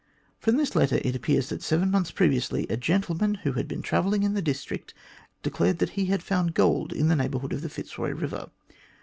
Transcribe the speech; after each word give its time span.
From 0.39 0.57
this 0.57 0.75
letter 0.75 0.99
it 1.03 1.15
appears 1.15 1.49
that 1.49 1.61
seven 1.61 1.91
months 1.91 2.09
previously 2.09 2.65
a 2.71 2.75
gentleman 2.75 3.35
who 3.43 3.51
had 3.53 3.67
been 3.67 3.83
travelling 3.83 4.23
in 4.23 4.33
the 4.33 4.41
district, 4.41 4.95
declared 5.43 5.77
that 5.77 5.91
he 5.91 6.05
had 6.07 6.23
found 6.23 6.55
gold 6.55 6.91
in 6.91 7.07
the 7.07 7.15
neighbourhood 7.15 7.53
of 7.53 7.61
the 7.61 7.69
Fitzroy 7.69 8.11
Eiver. 8.11 8.49